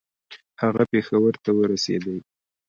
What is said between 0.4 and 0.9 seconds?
هغه